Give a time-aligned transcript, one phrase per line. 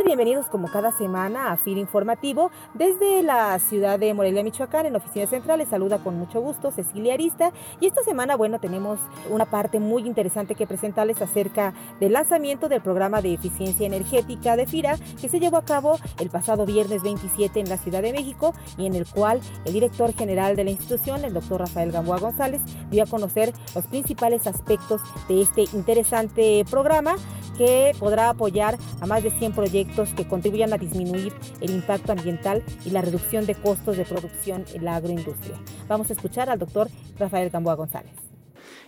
[0.00, 0.06] Tal?
[0.06, 5.26] Bienvenidos como cada semana a FIR Informativo desde la ciudad de Morelia, Michoacán, en Oficina
[5.26, 5.58] Central.
[5.58, 7.52] Les saluda con mucho gusto Cecilia Arista.
[7.80, 8.98] Y esta semana, bueno, tenemos
[9.30, 14.66] una parte muy interesante que presentarles acerca del lanzamiento del programa de eficiencia energética de
[14.66, 18.54] FIRA que se llevó a cabo el pasado viernes 27 en la Ciudad de México
[18.76, 22.62] y en el cual el director general de la institución, el doctor Rafael Gamboa González,
[22.90, 27.16] dio a conocer los principales aspectos de este interesante programa
[27.60, 32.62] que podrá apoyar a más de 100 proyectos que contribuyan a disminuir el impacto ambiental
[32.86, 35.56] y la reducción de costos de producción en la agroindustria.
[35.86, 38.14] Vamos a escuchar al doctor Rafael Gamboa González.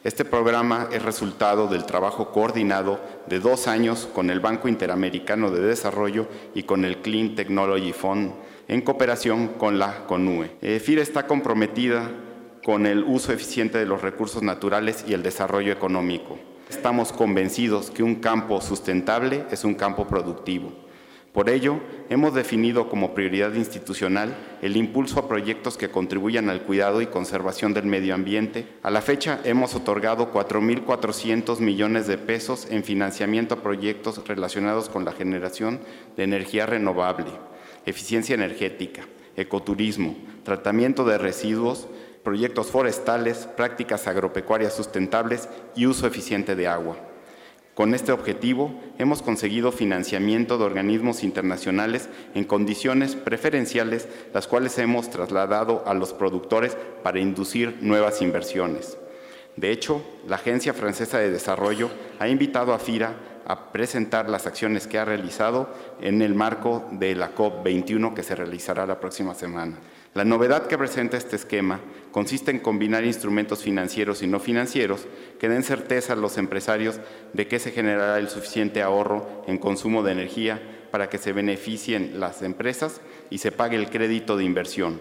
[0.05, 5.61] Este programa es resultado del trabajo coordinado de dos años con el Banco Interamericano de
[5.61, 8.33] Desarrollo y con el Clean Technology Fund
[8.69, 10.57] en cooperación con la CONUE.
[10.63, 12.11] Eh, FIRA está comprometida
[12.65, 16.39] con el uso eficiente de los recursos naturales y el desarrollo económico.
[16.73, 20.73] Estamos convencidos que un campo sustentable es un campo productivo.
[21.31, 27.03] Por ello, hemos definido como prioridad institucional el impulso a proyectos que contribuyan al cuidado
[27.03, 28.67] y conservación del medio ambiente.
[28.83, 35.05] A la fecha, hemos otorgado 4.400 millones de pesos en financiamiento a proyectos relacionados con
[35.05, 35.79] la generación
[36.17, 37.33] de energía renovable,
[37.85, 39.03] eficiencia energética,
[39.37, 41.87] ecoturismo, tratamiento de residuos,
[42.23, 46.97] proyectos forestales, prácticas agropecuarias sustentables y uso eficiente de agua.
[47.75, 55.09] Con este objetivo, hemos conseguido financiamiento de organismos internacionales en condiciones preferenciales, las cuales hemos
[55.09, 58.99] trasladado a los productores para inducir nuevas inversiones.
[59.57, 63.15] De hecho, la Agencia Francesa de Desarrollo ha invitado a FIRA
[63.47, 65.69] a presentar las acciones que ha realizado
[66.01, 69.79] en el marco de la COP21 que se realizará la próxima semana.
[70.15, 75.07] La novedad que presenta este esquema consiste en combinar instrumentos financieros y no financieros
[75.41, 77.01] que den certeza a los empresarios
[77.33, 80.61] de que se generará el suficiente ahorro en consumo de energía
[80.91, 83.01] para que se beneficien las empresas
[83.31, 85.01] y se pague el crédito de inversión.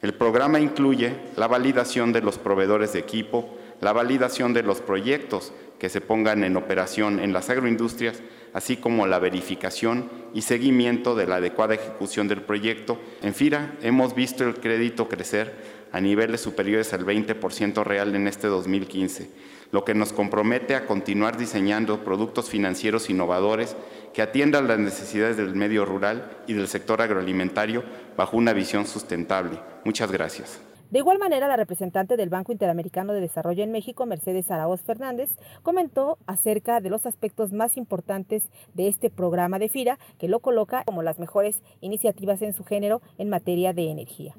[0.00, 5.52] El programa incluye la validación de los proveedores de equipo, la validación de los proyectos
[5.78, 8.20] que se pongan en operación en las agroindustrias,
[8.52, 12.98] así como la verificación y seguimiento de la adecuada ejecución del proyecto.
[13.22, 18.48] En FIRA hemos visto el crédito crecer a niveles superiores al 20% real en este
[18.48, 19.30] 2015,
[19.70, 23.76] lo que nos compromete a continuar diseñando productos financieros innovadores
[24.12, 27.84] que atiendan las necesidades del medio rural y del sector agroalimentario
[28.16, 29.60] bajo una visión sustentable.
[29.84, 30.67] Muchas gracias.
[30.90, 35.28] De igual manera, la representante del Banco Interamericano de Desarrollo en México, Mercedes Araoz Fernández,
[35.62, 40.84] comentó acerca de los aspectos más importantes de este programa de FIRA, que lo coloca
[40.84, 44.34] como las mejores iniciativas en su género en materia de energía.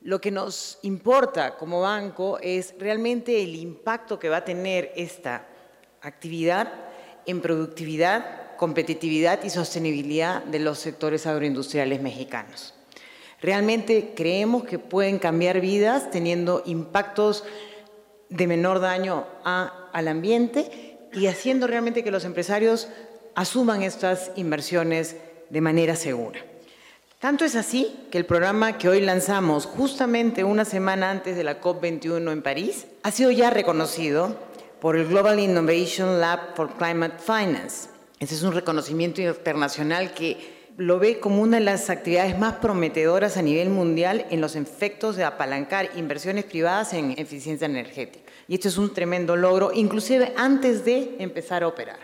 [0.00, 5.46] Lo que nos importa como banco es realmente el impacto que va a tener esta
[6.02, 6.72] actividad
[7.24, 12.73] en productividad, competitividad y sostenibilidad de los sectores agroindustriales mexicanos.
[13.44, 17.44] Realmente creemos que pueden cambiar vidas teniendo impactos
[18.30, 22.88] de menor daño al ambiente y haciendo realmente que los empresarios
[23.34, 25.16] asuman estas inversiones
[25.50, 26.40] de manera segura.
[27.18, 31.60] Tanto es así que el programa que hoy lanzamos justamente una semana antes de la
[31.60, 34.38] COP21 en París ha sido ya reconocido
[34.80, 37.90] por el Global Innovation Lab for Climate Finance.
[38.20, 43.36] Ese es un reconocimiento internacional que lo ve como una de las actividades más prometedoras
[43.36, 48.30] a nivel mundial en los efectos de apalancar inversiones privadas en eficiencia energética.
[48.48, 51.98] Y esto es un tremendo logro, inclusive antes de empezar a operar.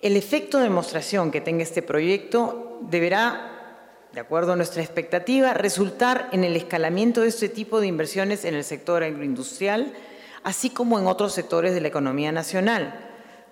[0.00, 6.30] El efecto de demostración que tenga este proyecto deberá, de acuerdo a nuestra expectativa, resultar
[6.32, 9.92] en el escalamiento de este tipo de inversiones en el sector agroindustrial,
[10.44, 13.05] así como en otros sectores de la economía nacional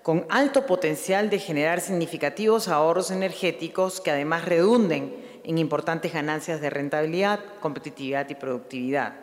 [0.05, 6.69] con alto potencial de generar significativos ahorros energéticos que además redunden en importantes ganancias de
[6.69, 9.15] rentabilidad, competitividad y productividad.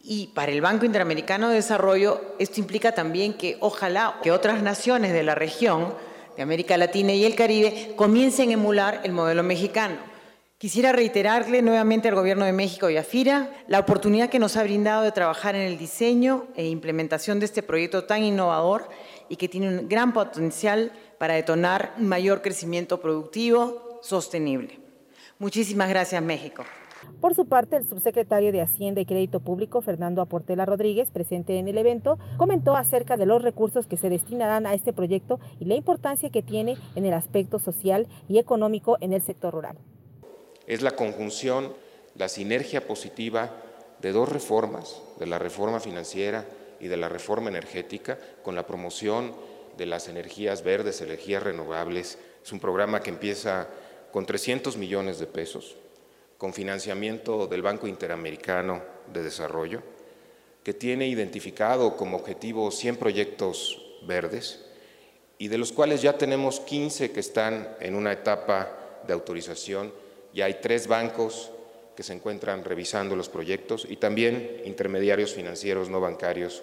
[0.00, 5.12] Y para el Banco Interamericano de Desarrollo, esto implica también que ojalá que otras naciones
[5.12, 5.94] de la región,
[6.36, 9.96] de América Latina y el Caribe, comiencen a emular el modelo mexicano.
[10.58, 14.62] Quisiera reiterarle nuevamente al Gobierno de México y a FIRA la oportunidad que nos ha
[14.62, 18.88] brindado de trabajar en el diseño e implementación de este proyecto tan innovador
[19.28, 24.80] y que tiene un gran potencial para detonar un mayor crecimiento productivo sostenible.
[25.38, 26.64] Muchísimas gracias, México.
[27.20, 31.68] Por su parte, el subsecretario de Hacienda y Crédito Público, Fernando Aportela Rodríguez, presente en
[31.68, 35.74] el evento, comentó acerca de los recursos que se destinarán a este proyecto y la
[35.74, 39.76] importancia que tiene en el aspecto social y económico en el sector rural.
[40.66, 41.74] Es la conjunción
[42.16, 43.50] la sinergia positiva
[44.00, 46.44] de dos reformas, de la reforma financiera
[46.80, 49.34] y de la reforma energética, con la promoción
[49.76, 52.18] de las energías verdes, energías renovables.
[52.42, 53.68] Es un programa que empieza
[54.12, 55.76] con 300 millones de pesos,
[56.38, 59.82] con financiamiento del Banco Interamericano de Desarrollo,
[60.62, 64.64] que tiene identificado como objetivo 100 proyectos verdes
[65.38, 69.92] y de los cuales ya tenemos 15 que están en una etapa de autorización.
[70.36, 71.50] Ya hay tres bancos
[71.96, 76.62] que se encuentran revisando los proyectos y también intermediarios financieros no bancarios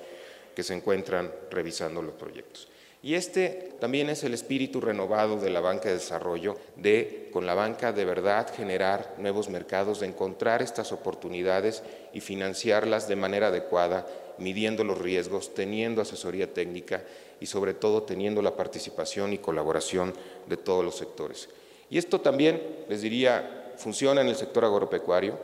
[0.56, 2.68] que se encuentran revisando los proyectos.
[3.02, 7.56] Y este también es el espíritu renovado de la banca de desarrollo, de con la
[7.56, 11.82] banca de verdad generar nuevos mercados, de encontrar estas oportunidades
[12.14, 14.06] y financiarlas de manera adecuada,
[14.38, 17.02] midiendo los riesgos, teniendo asesoría técnica
[17.42, 20.14] y sobre todo teniendo la participación y colaboración
[20.48, 21.50] de todos los sectores.
[21.90, 25.38] Y esto también, les diría, funciona en el sector agropecuario,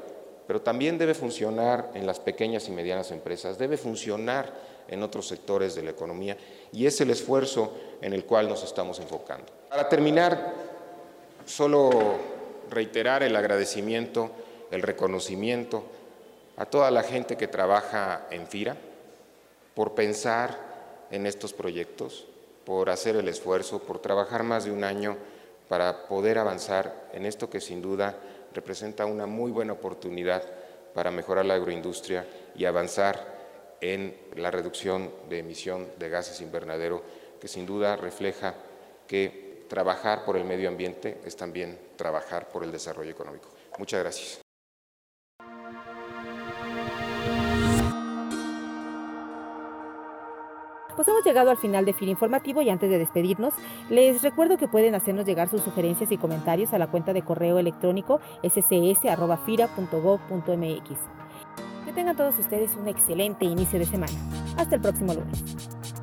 [0.48, 4.52] pero también debe funcionar en las pequeñas y medianas empresas, debe funcionar
[4.88, 6.36] en otros sectores de la economía
[6.72, 9.46] y es el esfuerzo en el cual nos estamos enfocando.
[9.70, 10.54] Para terminar,
[11.46, 11.90] solo
[12.70, 14.32] reiterar el agradecimiento,
[14.72, 15.84] el reconocimiento
[16.58, 18.76] a toda la gente que trabaja en FIRA
[19.76, 22.28] por pensar en estos proyectos,
[22.66, 25.18] por hacer el esfuerzo, por trabajar más de un año
[25.70, 28.18] para poder avanzar en esto que sin duda
[28.54, 30.44] representa una muy buena oportunidad
[30.94, 32.26] para mejorar la agroindustria
[32.56, 33.38] y avanzar
[33.80, 37.02] en la reducción de emisión de gases invernadero,
[37.40, 38.56] que sin duda refleja
[39.08, 43.50] que trabajar por el medio ambiente es también trabajar por el desarrollo económico.
[43.78, 44.49] Muchas gracias.
[51.00, 53.54] Pues hemos llegado al final de FIR Informativo y antes de despedirnos,
[53.90, 57.58] les recuerdo que pueden hacernos llegar sus sugerencias y comentarios a la cuenta de correo
[57.58, 60.90] electrónico scs.fira.gov.mx.
[61.86, 64.12] Que tengan todos ustedes un excelente inicio de semana.
[64.58, 65.42] Hasta el próximo lunes.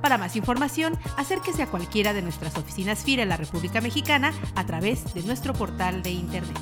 [0.00, 4.64] Para más información, acérquese a cualquiera de nuestras oficinas FIRA en la República Mexicana a
[4.64, 6.58] través de nuestro portal de Internet.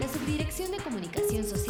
[0.00, 1.63] La Subdirección de Comunicación Social